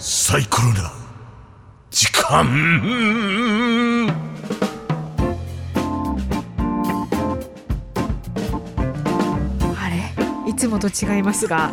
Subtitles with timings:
[0.00, 0.92] サイコロな
[1.90, 2.46] 時間。
[9.76, 10.50] あれ？
[10.50, 11.72] いつもと違いますが、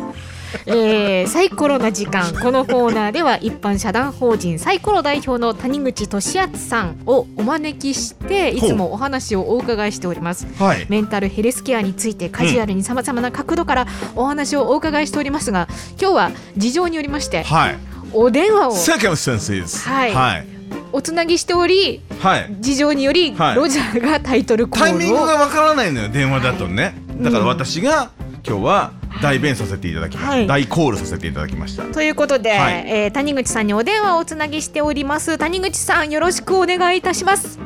[0.66, 2.32] えーサイコロな時間。
[2.42, 10.48] このコーナーでは一般社団法人サイコロ代表の谷口俊敦さんをお招きしていつもお話をお伺いしております。
[10.58, 10.84] はい。
[10.88, 13.86] メンタルヘルスケアについてカジュアルにさまざまな角度から
[14.16, 15.68] お話をお伺いしておりますが
[16.00, 17.78] 今日は事情によりましてはい
[18.16, 18.72] お電話を。
[18.72, 19.88] Circumstances.
[19.88, 20.14] はい。
[20.14, 20.46] はい、
[20.92, 22.56] おつなぎしておりはい。
[22.60, 23.56] 事情によりはい。
[23.56, 28.10] ロジャーがタイトルコタイミングールをがわからないのよ電話だとね、いだから私が
[28.46, 28.92] 今日は
[29.22, 30.46] 代弁させていただきました、はい。
[30.46, 31.84] 代コールさせていただきました。
[31.84, 32.84] ということで、はい。
[32.86, 35.36] えー谷口さんにお電話をおつなぎしております。
[35.38, 37.58] 谷口さんよろしくお願いいたします。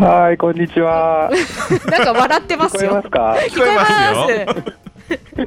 [0.00, 1.30] はい、こんにちは。
[1.90, 3.02] なんか笑ってますよ。
[3.02, 3.36] 聞こえますか？
[3.48, 4.74] 聞こえますよ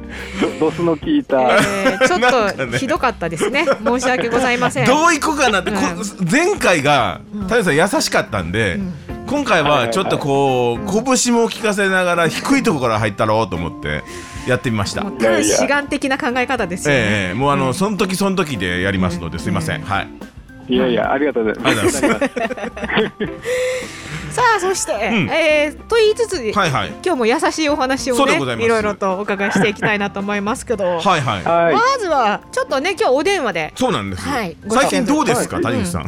[0.60, 1.40] ドスの効いた。
[1.40, 3.66] えーちょっとひどかったですね。
[3.84, 4.86] 申し訳ございません。
[4.86, 7.42] どういこうかなって、こう前回がうん。
[7.44, 8.78] 太陽さん優しかったんで、
[9.26, 14.02] 今回はちょっとこう、拳も効かせながら低いところから入ったろうと思って
[14.46, 15.04] やってみました。
[15.42, 20.08] 志願的な考え方ですよね、ええもうあの、その時その時でやりますので、すいません、はい。
[20.68, 22.02] いやいや、ありがとうございます。
[24.34, 25.30] さあそして、ん。
[25.30, 26.88] えーと言いつつ、はいはい。
[26.88, 31.44] 今日も優しいお話をねいろいろとお伺いしていきたいなと思いますけど、 はいはい。
[31.44, 31.74] はい。
[31.74, 33.72] まずはちょっとね今日お電話で。
[33.76, 36.06] そうなんです、はい最近どうですか、はい谷口さん、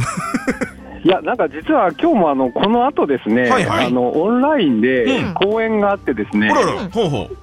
[1.04, 3.86] いや、なんか実は今日もあのこの後ですね、はいはい。
[3.86, 5.34] あのオンラインでうん。
[5.34, 7.36] 講演があってですね、ほららほうほう。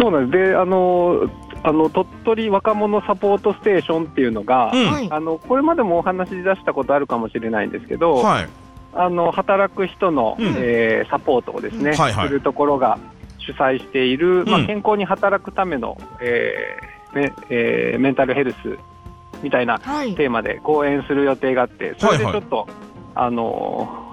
[0.00, 0.50] そうなんです。
[0.50, 1.28] で、あの
[1.64, 4.92] あの鳥取若者サポートステーションっていうのが、うん。
[4.92, 5.08] はい。
[5.10, 8.48] あのこれまでもお話し出したことあるかもしれないんですけど、はい
[8.96, 10.54] あの働く人の、うん。
[10.58, 12.28] えーサポートをですね、はいはい。
[12.28, 12.98] するところが
[13.38, 18.56] 主催している、まあ、うん健康に働くための、えーねえーメンタルヘルス
[19.42, 20.14] みたいなはい。
[20.14, 22.66] テーマで講演する予定があって、それでちょっと、
[23.14, 24.04] あのー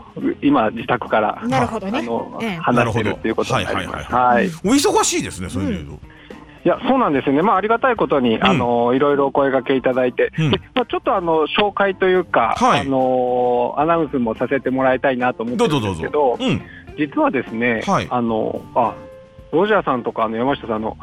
[0.42, 2.00] 今、自宅から、なるほどね。
[2.00, 2.56] あのええ。
[2.58, 4.12] 話してるっていうことになります。
[4.12, 6.00] なはい、いお忙しいですねそれで言う
[6.64, 7.42] と、や、そうなんですよね。
[7.42, 10.52] まあ、ありがたいことに、あのーいろいろお声掛けいただいて、うん。
[10.52, 12.82] でまあ、ちょっとあの、紹介というか、はい。
[12.82, 16.62] あのーアナウンスもさせてもらいたいなと思ってどうるんぞどうぞ、ですけど、うん、
[16.98, 18.08] 実はですね、はい。
[18.10, 18.94] あの、あ、
[19.52, 20.98] ロジャーさんとかあの山下さんの、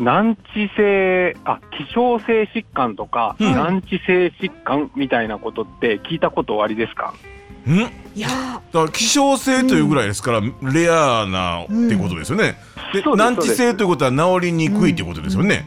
[0.00, 3.52] 難治性、あ、希少性疾患とか、うん。
[3.52, 7.12] 難治性疾患みたいなことって聞いたことおありですか？
[7.66, 7.74] うん。
[8.14, 8.30] いやー。
[8.54, 12.54] だから希少性というぐらいですから、レアなってことですよね、
[13.16, 15.66] 難治性ということは治りにくいってことですよね、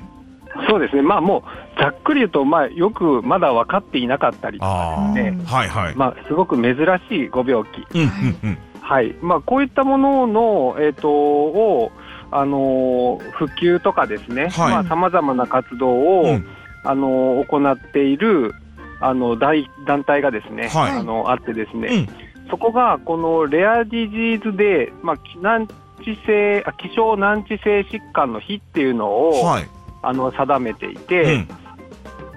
[0.70, 0.96] そうです。
[0.96, 5.34] ね、まあもう、ざっくり言うと、まあよくまだ分かっていなかったりとかああ、ね。
[5.38, 6.76] うんはいはい、まあすごく珍
[7.10, 7.98] しいご病気。
[7.98, 8.10] うんうん
[8.44, 8.58] うん。
[8.82, 9.16] はい。
[9.22, 11.92] まあこういったものの、えっ、と、を、
[12.32, 14.72] あのー普及とかですね、はい。
[14.72, 16.46] まあ様々な活動を、うん。
[16.84, 18.54] あの行っている
[19.00, 20.92] あの大団体がですね、はい。
[20.92, 22.50] あのあってですね、うん。
[22.50, 25.68] そこがこのレアディジーズで、まあ、き難
[26.04, 29.70] 治性あ希少難治性疾患の日っていうのを、はい、
[30.02, 31.48] あの定めていて、うん。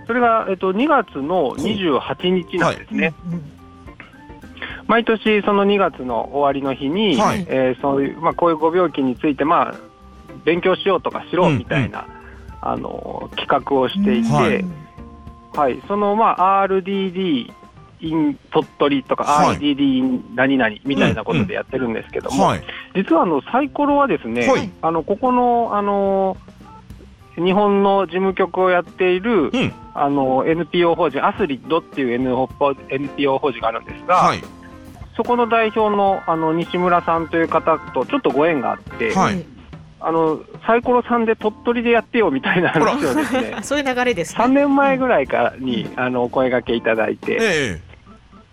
[0.06, 3.12] それが、えっと、2月の28日なんですね。
[4.86, 7.44] 毎年その2月の終わりの日に、はい。
[7.48, 9.74] えーそういうまあ、こういうご病気について、まあ、
[10.44, 12.06] 勉強しようとかしろうんみたいな、
[12.62, 14.64] あの企画をしていて、はい。
[15.54, 17.52] はい、その、まあ、RDD
[18.00, 19.58] in 鳥取とか、はい。
[19.58, 22.62] RDD 何々みたいなことでやってるんですけども、はい。
[22.94, 24.70] 実はあのサイコロはですね、はい。
[24.82, 26.36] あのここのあの
[27.36, 29.72] 日本の事務局をやっている、うん。
[29.94, 32.12] あの NPO 法人アスリッドっていう
[32.90, 34.42] NPO 法人があるんですが、はい。
[35.16, 39.44] そこの代表のあの西村さんという方とちょっとご縁があって、はい。
[40.00, 44.54] あのサイコロさんで鳥取でやってよみたいな話をですね そういう流れです3ね。
[44.60, 47.80] 年前ぐらいからにあのお声掛けいただいて、え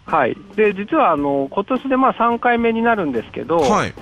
[0.05, 3.93] はい、で実はあの今年でまあ3回目になるんですけど、えはい。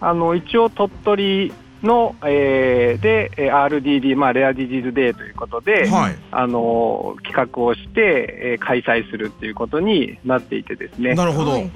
[0.00, 6.16] あの一応鳥取の、えーでえー RDD、まあ、レアディジーズデーということで、はい。
[6.30, 11.14] あの企画をして、えー開催するっていうことになっていてですね。
[11.14, 11.70] なるほど、はい。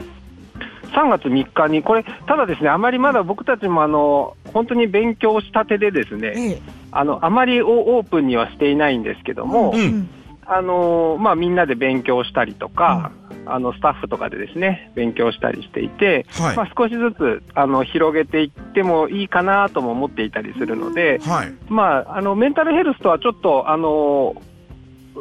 [0.93, 6.62] 3月3日にこれただですねあまりまだ僕たちもあの本当に勉強したてでですねええ。
[6.93, 10.08] あのあまりオープンにはしていないんですけども、うん。
[10.49, 13.11] あのまあ、みんなで勉強したりとか、
[13.46, 16.56] あのスタッフとかでですね勉強したりしていて、はい。
[16.56, 21.54] まあ、少しずつあの広げていってもいいかなとも思っていたりするので、はい。
[21.69, 24.40] まあ、あのメンタルヘルスとはちょっとあの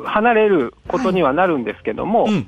[0.04, 2.48] 離れることにはなるんですけども、うん。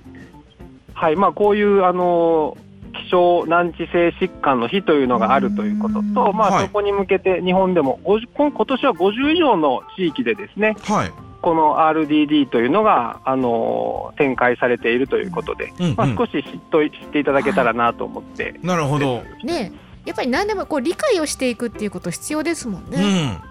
[0.94, 1.16] はい。
[1.16, 2.58] まあ、こういうあの
[2.94, 6.68] 希少難治性疾患の日というのがあるということうんと、まあ、はい。
[6.68, 19.24] そこに向けて日本でも50今今年は50以上の地域でですねはいこの RDD というのが、あの展開されているということで、うんうんまあ、少し知っと知っていただけたらなと思って、なるほど。
[19.46, 19.72] ね
[20.04, 22.98] やっぱり何でもこう理解をしていくっていうこと必要ですもんうね。
[23.00, 23.42] ん。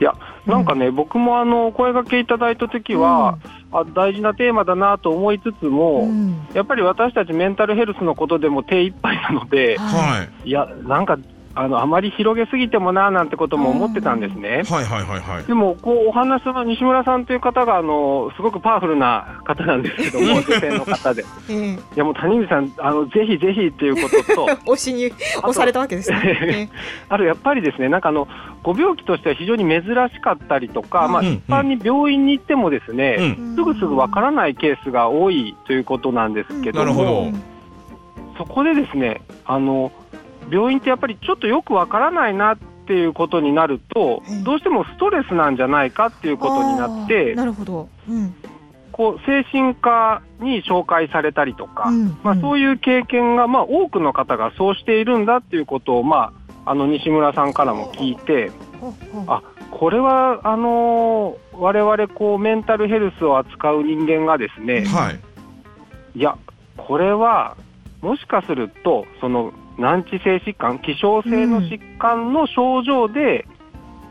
[0.00, 0.14] いや、
[0.46, 3.38] なんかね、僕もあの声掛けいただいたときは、
[3.72, 10.48] あ、大事なテーマだなと思いつつも、うんやっぱり私たちメンタルヘルスのことでも手一杯なので、はい。
[10.48, 11.18] いや、なんか、
[11.60, 14.62] あのあまり広げすぎてもなーなんてことも思ってたんですね。
[14.66, 15.44] はいはいはいはい。
[15.44, 25.12] でも、こうお話の西村さんという方があのすごくパワフルな方なんですけども、女性の方で、 いええやもう谷口さん、あのぜひぜひっていうことと、 推しに
[25.42, 26.70] 押されたわけです ね。
[27.10, 28.26] あとやっぱりですね、なんかあの
[28.62, 31.26] ご病気としては非常に珍しかったりとか、まあ、うん。
[31.26, 33.54] 一般に病院に行ってもですね、うん。
[33.54, 37.60] すぐすぐわからないケースが多いということなんですけども、なるほど。
[38.38, 39.92] そこでですねあの
[40.50, 47.88] 病院ってやっぱりちょっとよくわからないなっていうことになるとうん、どうしてもストレスなんじゃないかっていうことになっあてー、なるほど。
[48.08, 48.34] うん
[48.92, 56.34] こう精神科に紹介されたりとか、うんまあ、そういう経験が、まあ、多くの方がそうしているんだっていうことを、ま
[56.66, 58.50] あ、あの西村さんからも聞いて、
[59.26, 65.20] あこれはあのー我々こうメンタルヘルスを扱う人間がですね、はい。
[66.18, 66.38] いや、
[66.78, 67.56] これは
[68.00, 73.46] もしかすると、その難治性疾患、希少性の疾患の症状で、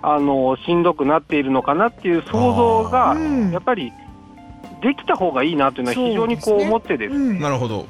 [0.02, 3.52] あのしんどくなっているのかなっていう想像が、うん。
[3.52, 3.92] やっぱり
[4.82, 7.40] できた方がいいなというのは、非常にこう思ってです、うん。
[7.40, 7.86] なるほど。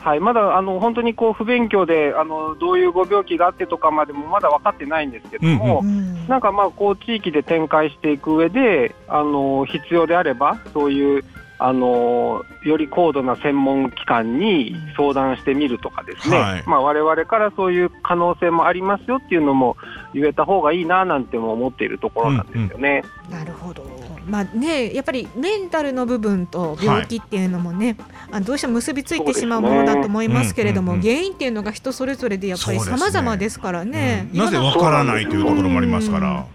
[0.00, 6.26] はい、まだあの本当にこう不勉強であの、どういうご病気があってとかまでもまだ分かってないんですけども、うん。
[6.26, 11.24] なんかまあこう地域で展開していく上で、あの必要であれば、そういう
[11.62, 16.64] あのより高度な専門機関に相談してみるとかですね、はい。
[16.66, 19.76] まあ我々からそういう可能性もありますよっていうのも
[20.14, 23.02] 言えた方がいいななんても思っているところなんですよね。
[23.30, 23.84] なるほど。
[24.26, 27.96] まあね、やっぱりメンタルの部分と病気っていうのもね、
[28.30, 33.10] あどうしても結びついてしまうものだと思いますけれども、ね原因っていうのが人それぞれでやっぱりそうですね。
[33.10, 34.28] 様々ですからね。
[34.32, 34.38] うん。
[34.38, 36.46] なぜわからないというところもありますから。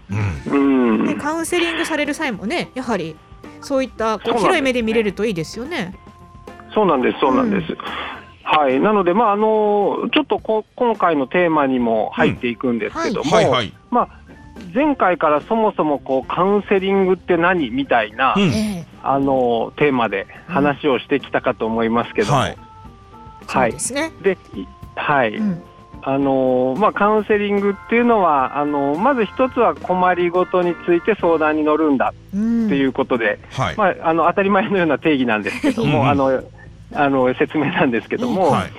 [0.48, 0.52] うん。
[0.52, 1.04] うん。
[1.04, 3.14] ねカウンセリングされる際もね、やはり
[3.66, 5.94] そういったこそうなんですう広い目で見れるといいですよね。
[6.72, 7.76] そうなんです、そうなんです。
[8.44, 13.72] はい、なので、まああのちょっとこ今回のテーマにも入っていくんですけども、はいはい。
[13.90, 14.08] まあ、
[14.72, 18.42] 前回からそもそもこうカウンセリングって何みたいな、うん。
[18.52, 18.96] ええ。
[19.02, 22.52] あのテーマで話をしてきたかと思いますけども、ははい。
[22.52, 22.56] い、
[23.46, 24.12] そうですね。
[24.94, 25.62] はい、うん
[26.08, 33.76] あのまあ、カウンセリングっていうのは、あのまず一つは困りごとについて相談に乗るんだうんっていうことで、はい。
[33.76, 36.44] まあ、あの当たり前のような定義なんですけども、うんあの
[36.92, 38.70] あの説明なんですけども、はい。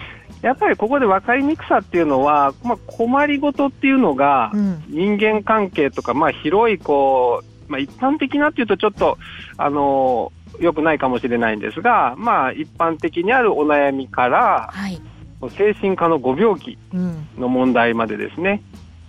[0.42, 9.18] やっぱりここで分かりにくさっていうのは、まあ、困りごとっていうのが、うん人間関係とか、まあ、広いこう、まあ、一般的なっていうとちょっと、
[9.58, 10.32] あの
[10.62, 15.02] 良くないかもしれないんですが、まあ、一般的にあるお悩みからはい。
[15.57, 17.28] 精神科のご病気うん。
[17.38, 18.62] の問題までですね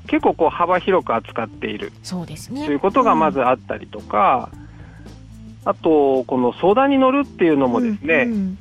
[0.07, 1.93] 結構こう幅広く扱っている。
[2.03, 2.65] そうですね。
[2.65, 4.51] ということがまずあったりとか、
[5.65, 8.59] あとこの相談に乗るっていうのもですね、うん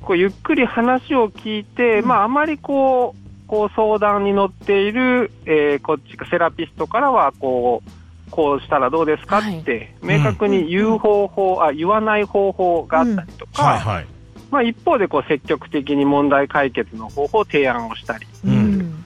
[0.00, 2.08] こうゆっくり話を聞いて、うん。
[2.08, 9.60] まあ、あまりこうこう相談に乗っている、えーこっちかセラピストからはこうこうしたらどうですかはい。
[9.60, 14.06] って、明確に言う方法、あ言わない方法があったりとか、はいはい。
[14.50, 18.78] まあ、一方でこう積極的に問題解決の方法を提案をしたり、ううん。
[18.78, 19.04] ん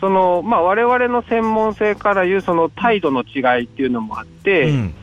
[0.00, 4.94] そのまあ、我々の専門性からいうその態度の違いっていうのもあって、うん。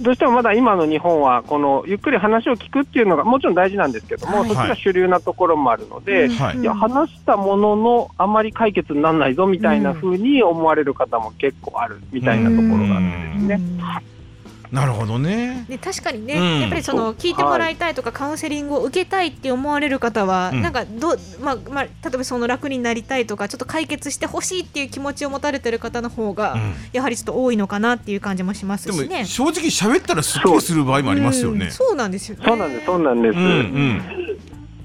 [0.00, 4.48] どうしてもまだ今の日本はこのゆっくり話を聞くっていうのがもちろん大事なんですけども、はい。
[4.48, 6.58] そっちが主流なところもあるので、はい。
[6.58, 14.13] いや話したもののあまり解決にならないぞみたいな風に思われる方も結構あるみたいなところがあるんですね。
[14.74, 15.64] なるほどね。
[15.68, 29.24] で確かにね、うんやっぱりその聞いてもらいたいとか、カウンセリングを受けたいって思われる方は、うんなんかどう、まあまあ、例えばその楽になりたいとかちょっと解決してほしいっていう気持ちを持たれてる方の方が、うんやはりちょっと多いのかなっていう感じもしますでもしね。
[29.24, 31.70] 正直喋ったらすっきりする場合もありますよねうん。
[31.70, 32.44] そうなんですよね。
[32.44, 33.38] そうなんです、そうなんです。
[33.38, 34.02] うんうん。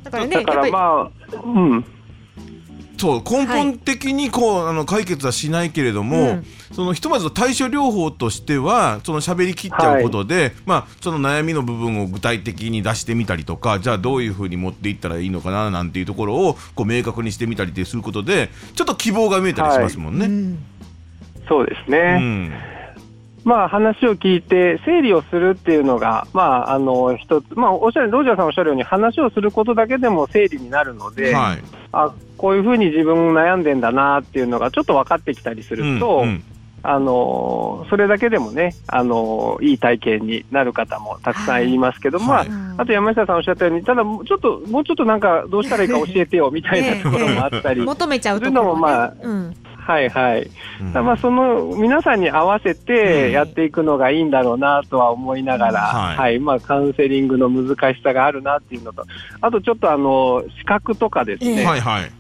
[0.04, 1.86] だからね、だからやっぱまあ、うん、
[3.00, 6.46] そう根本的にこう、あの解決はしないけれども、うん。
[6.72, 20.36] そのひとまず対処療法としてはその喋り切っちゃうことで、まあその悩みの部分を具体的に出してみたりとかじゃあどういうふうに持っていったらいいのかななんていうところをこう明確にしてみたりってすることでちょっと希望が見えたりしますもんぱり、ね。
[20.36, 20.60] うん。
[21.48, 22.20] そうですうね。
[22.20, 22.54] ん
[23.44, 31.64] まあ話を聞いて整理をするっていうのが、まああの一つ、まあおっしゃるロジャーさんおっしゃるように話をすることだけでも整理になるので、はい。
[31.92, 36.44] あこういうふうに自分悩んでんだなっていうのがちょっと分かってきたりすると、うんうん。
[36.82, 42.48] あのそれだけでもね、あのいい体験になる方もたくさんいますけど、まあ、はい。
[42.48, 49.56] うんあと山下さんおっしゃったように、ただ、ちょっと、もうちょっとなんか、どうしたらいいか教えてよみたいなところもあったり、求めちゃうとこのもまあうん
[49.90, 50.48] はいはい。
[50.82, 50.94] うん。
[50.94, 56.18] まあ、その皆さんに合わせてやっていくのがいいんだろうなとは思いながら、はい。
[56.18, 59.04] はい、まあ、カウンセリングの難しさがあるなっていうのと、
[59.42, 62.12] あとちょっとあの、資格とかですね、はいはい。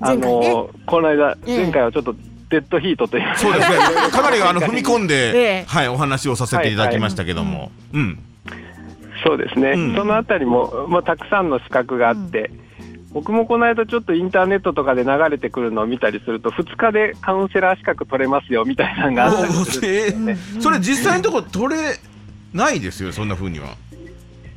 [0.00, 0.48] あ前回ね。
[0.54, 2.14] の、この間、ええ前回はちょっと
[2.50, 3.24] デッドヒートという。
[3.26, 3.76] かそうですね。
[4.12, 5.64] かなりあの踏み込んえでえ。
[5.66, 7.70] はいお話をさせていただきましたけども。
[7.94, 8.18] うん。
[9.24, 9.94] そうですね、うん。
[9.94, 12.50] そのあたりも、まあ、たくさんの資格があって、
[13.12, 19.88] 僕もこの間ちょっとインターネットとかで流れてくるのを見たりすると、2日でカウンセラー資格取れますよみたいなのがあったりする。
[19.88, 20.26] えうん。
[20.28, 21.98] ーそれ実際のところ取れ
[22.52, 23.76] ないですよそんな風には。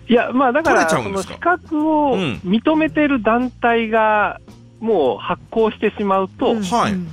[0.08, 4.40] いや、まあだから、その資格をうん認めてる団体が
[4.80, 6.64] もう発行してしまうと、うん。
[6.64, 6.94] はい。
[6.94, 7.08] うん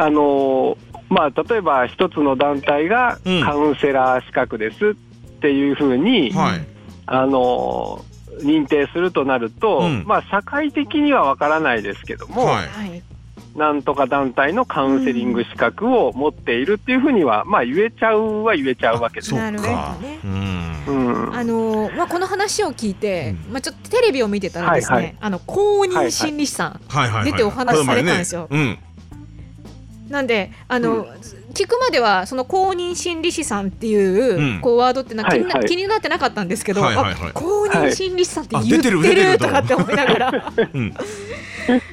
[0.00, 0.76] あのー
[1.10, 3.42] まあ例えば一つの団体がうん。
[3.42, 4.94] カウンセラー資格ですっ
[5.40, 6.66] ていうふうに、はい。
[7.06, 8.07] あのー
[8.40, 10.04] 認定するとなると、うん。
[10.06, 12.66] まあ社会的にはわからないですけども、はい。
[12.66, 13.02] はい。
[13.56, 19.30] なんとか団体のカウンセリング資格を持っているっていうふうには、まあ言えちゃうは言えちゃうわけです。
[19.30, 20.84] そうなるほどかねうん。
[20.86, 20.92] う
[21.30, 21.34] ん。
[21.34, 23.52] あのーまあ、この話を聞いて、うん。
[23.52, 25.16] まあ、ちょっとテレビを見てたらですね、はいはい。
[25.20, 28.48] あの公認心理師さん、はいはいはい出てお話しされたんですよ。
[30.08, 31.06] なんであの、
[31.54, 34.60] 聞くまではその公認心理師さんっていう,、うん。
[34.60, 35.68] こうワードってなんか気にな,、はいはい。
[35.68, 37.30] 気になってなかったんですけど、はいはいはい。
[37.30, 40.80] あ公認心理師さんってはい言ってあ出てる出てるるとかって思いながら、 うん。
[40.80, 40.94] う ん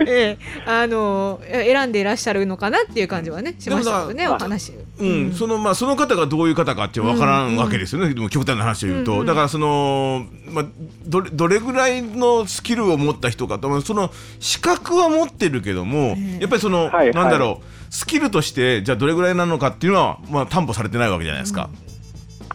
[0.07, 4.73] ええあの選んでいらっしゃるのかなっていう感じはねしましたけどねでもお話。
[4.97, 10.65] うん、そのまあその方がどういう方かってわからうんんわけですよね、でも極端な話を言うと、うんうんだからその、まあ、
[11.05, 16.41] どれどれぐらいのスキルを持った人かとその資格は持ってるけども、ええ。
[16.41, 17.11] やっぱりその、はいはい。
[17.11, 17.65] なんだろう。
[17.89, 21.69] スキルとしてじゃあどれぐらいなのかっていうのは、まあ、担保されてないわけじゃないですか、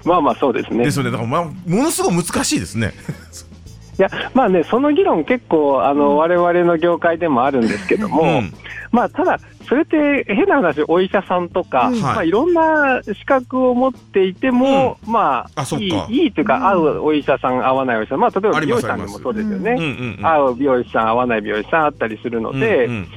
[0.04, 0.84] まあまあそうですね。
[0.84, 1.10] ですよね。
[1.10, 1.52] だから、まあ、も
[1.84, 2.92] のすごい難しいですね。
[3.98, 8.54] いや、まあね、その議論結構、あの、我々の業界でもあるんですけども、うん。
[8.92, 12.00] まあ、ただ、それって変な話、お医者さんとか、うん。
[12.00, 16.66] まあ、いろんな資格を持っていても、まあ、いいあそっか、いいというか、うん。
[16.66, 19.72] 合うお医者さん、合わないお医者さん、まあ、例えば美容師さんでもそうですよね。
[19.72, 23.08] うんうんうん合う美容師さん、合わない美容師さんあったりするので、うんうん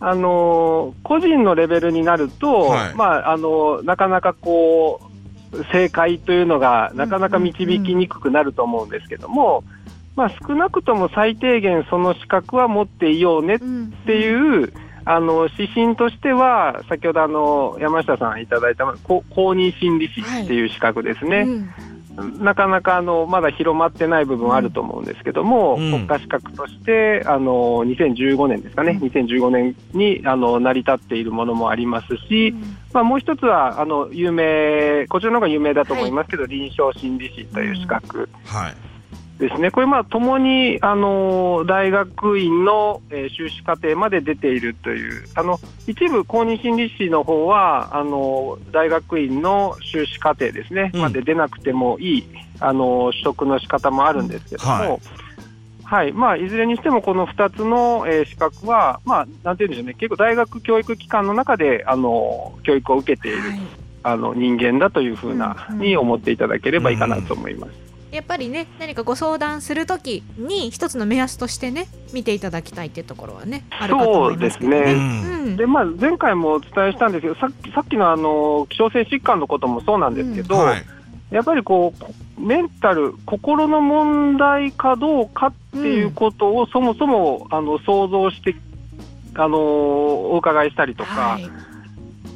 [0.00, 2.94] あのー個人のレベルになると、はい。
[2.94, 5.00] まあ、あのーなかなかこ
[5.52, 9.64] う、正解というのがなかなか導きにくくなると思うんですけども、
[10.16, 14.72] まあ、少なくとも最低限その資格は持っていようねっうんていう、
[15.04, 21.70] あの指針としては、先ほどあの山下さんいただいたこ公認心理師っていう資格ですね、うん
[22.16, 25.90] なかなかあのまだ広まってない部分はあると思うんですけども、うん。
[25.90, 32.54] 国家資格としてあの2015年ですかね、2015年にあの成り立っているものもありますし、
[32.92, 38.28] まあ、もう一つはあの有名、こちらの方が有名だと思いますけど、臨床心理士という資格。
[38.44, 38.89] はい
[39.40, 51.00] ですね、これ、まあ、ともにあの大学院の、えー修士課程まで出ているという、あの一部公認心理士の方はあの大学院の修士課程ですね、うん。
[51.00, 52.26] まで出なくてもいい
[52.60, 54.70] あの取得の仕方もあるんですけども。
[54.70, 55.00] はい。
[55.84, 56.12] はい。
[56.12, 63.60] まあ、いずれにしてもこの2つの、えー資格は、まあ、なんていうんでしょうね、結構大学教育機関の中であの教育を受けている、はい。
[64.02, 65.80] あの人間だというふうな、うんうん。
[65.80, 67.89] に思っていただければいいかなと思います。
[68.12, 74.94] やっぱりね何かご相談するときに一つの目安としてね見ていただきたいっていうところはねあるかと思いますけどそうですね。
[74.94, 75.56] ねうん。
[75.56, 80.84] でまあ、前回もお伝えしたんですけど、さっきさっきのあの希少性疾患のこともそうなんですけど、はい。
[81.30, 88.56] やっぱりこうこメンタル、心の問題かどうかっていうことを、そもそもあの想像して、
[89.34, 91.69] あのお伺いしたりとか、はい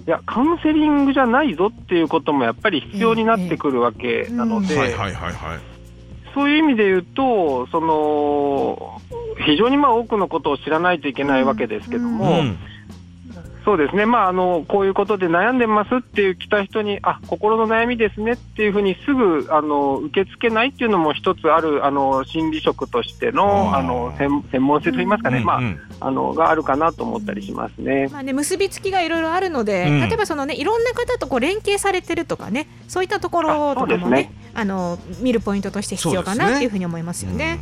[0.07, 4.75] い、や、カウンセリングじゃないぞっていうこともやっぱり必要になってくるわけなので、
[6.35, 9.01] そういう意味で言うと、その
[9.47, 12.59] 非常にまあ多くのことを知らないといけないわけですけども、うん
[13.65, 25.81] そうですね、まああの、こういうことで悩んでますっていう来た人に、あ心の悩みですねっていうふうにすぐあの受け付けないっていうのも一つあるあの心理職としてのあの専専門性といいますかね、まあうんうん。
[26.01, 28.09] あの、があるかなと思ったりしますね。
[28.13, 30.01] まあね、結びつきがいろいろあるので、うん。
[30.01, 34.33] 例えばその、ね、いろんな方とこう連携されてるとかねそういったところとかもねね。
[34.55, 37.59] あの見るポイントとして必要かなっていうふうに思いますよね。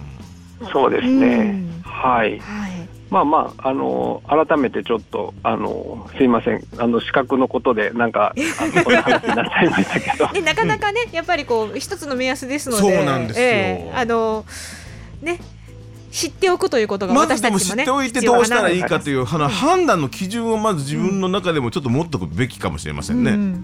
[0.72, 1.52] そうですうね。
[1.52, 2.38] んはい。
[2.38, 2.81] はい
[3.12, 6.64] まあまあ、あの、改めてちょっと、あの、すいません。
[6.78, 10.32] あの、資格のことで、なんか、あ のこんな話になっちゃいましたけど。
[10.32, 14.46] でなかなかね、やっぱりこう一つの目安ですのでそうなんですよええあの
[15.20, 15.38] ね
[16.12, 23.62] 知っておくということがま私ずでも知ったちもねておいてどうしたらいいかという判断の基準をまず自分の中でもちょっと持っとくべきかもしれませんね。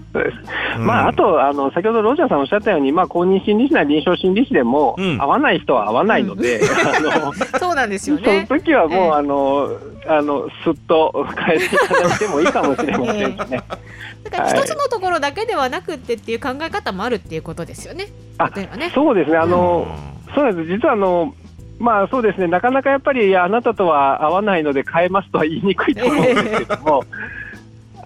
[0.79, 5.21] まあ、あとあの、先ほどロジャーさんおっしゃったように、まあ、公認心理師なり臨床心理師でも、うん。
[5.21, 6.61] 合わない人は合わないので、
[7.59, 8.45] そうなんですよそのね。
[8.47, 9.11] 時はもう、ええ。
[9.11, 9.69] あの
[10.07, 13.61] あのすっと変えていただいてもいいかもしれませんしね。
[14.23, 18.07] だから一つのところだけではなくってっていう考え方もあるっていうことですよね。
[18.37, 18.91] あ例えばね。
[18.95, 19.87] そうですね、あの、
[20.31, 21.33] うそうなんです、実はあの、
[21.79, 27.03] まあそうですね、なかなかやっぱりあなたとは合わないので変えますとは言いにくいと思うんですけども、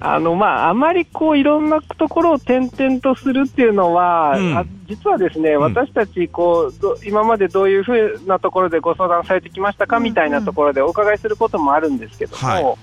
[0.05, 4.57] あのまあ、あまりこういろんなところを転々とするっていうのは、うん。
[4.57, 5.59] あ実はですね、ん。
[5.59, 10.03] 私たちこうど、今までどういうふうなところでご相談されてきましたかうん。
[10.03, 12.75] みたいなところでお伺いすることもあるんですけども、はい。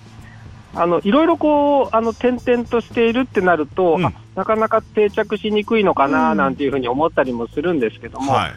[0.73, 4.07] あのいろいろこうあの転々としているってなると、うん。
[4.07, 6.37] あなかなか定着しにくいのかうなん。
[6.39, 8.53] なんていうふうに思ったりもするんですけども、はい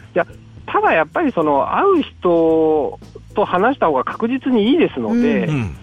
[0.66, 2.98] ただやっぱりその会う人
[3.34, 5.76] と話した方が確実にいいですので、うん。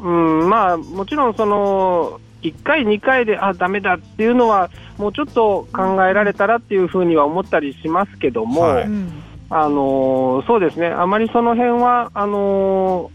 [0.00, 0.48] うん。
[0.48, 8.84] まあ、もちろんその1回、2回であダメだっていうのはもうちょっと考えられたらっていうふうには思ったりしますけども、はい。
[8.84, 9.22] うん。
[9.54, 13.10] あのそうですね、あまりその辺はあの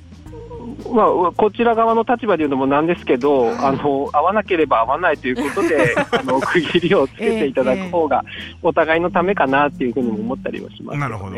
[0.94, 8.24] まあ、こちら側の立場で言うのもなんですけど、あの合わなければ合わないということで あの区切りをつけていただく方が
[8.62, 11.00] お互いのためかなっていうふうにも思ったりはしますよね。
[11.00, 11.36] なるほど